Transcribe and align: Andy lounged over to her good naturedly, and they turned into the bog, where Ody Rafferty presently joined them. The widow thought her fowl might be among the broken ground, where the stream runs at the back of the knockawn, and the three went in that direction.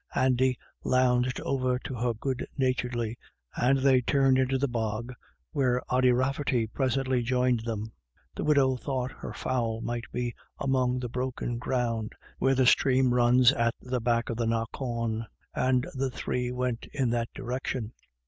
Andy 0.15 0.57
lounged 0.83 1.39
over 1.41 1.77
to 1.77 1.93
her 1.93 2.15
good 2.15 2.47
naturedly, 2.57 3.19
and 3.55 3.77
they 3.77 4.01
turned 4.01 4.39
into 4.39 4.57
the 4.57 4.67
bog, 4.67 5.13
where 5.51 5.79
Ody 5.93 6.11
Rafferty 6.11 6.65
presently 6.65 7.21
joined 7.21 7.59
them. 7.65 7.93
The 8.35 8.43
widow 8.43 8.77
thought 8.77 9.11
her 9.11 9.31
fowl 9.31 9.79
might 9.81 10.05
be 10.11 10.33
among 10.57 10.97
the 10.97 11.07
broken 11.07 11.59
ground, 11.59 12.13
where 12.39 12.55
the 12.55 12.65
stream 12.65 13.13
runs 13.13 13.51
at 13.51 13.75
the 13.79 14.01
back 14.01 14.31
of 14.31 14.37
the 14.37 14.47
knockawn, 14.47 15.27
and 15.53 15.85
the 15.93 16.09
three 16.09 16.51
went 16.51 16.87
in 16.93 17.11
that 17.11 17.29
direction. 17.35 17.93